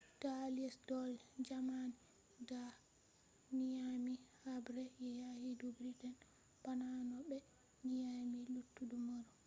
da 0.21 0.29
allies 0.45 0.75
do’i 0.87 1.15
jamani 1.47 1.99
da 2.49 2.61
nyami 3.71 4.13
haɓre 4.43 4.83
yaqi 5.19 5.51
do 5.59 5.67
britain 5.77 6.15
bana 6.63 6.85
no 7.09 7.17
ɓe 7.29 7.37
nyami 7.93 8.39
luttuɗum 8.53 9.05
erop 9.17 9.27